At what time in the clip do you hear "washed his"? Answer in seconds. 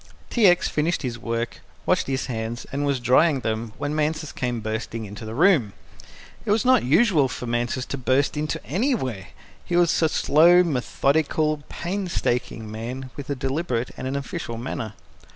1.85-2.25